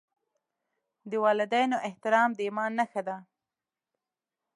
[1.09, 3.17] د والدینو احترام د ایمان نښه ده.